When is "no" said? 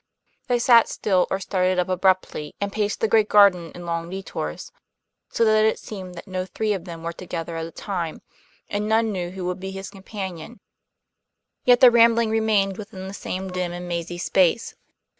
6.27-6.43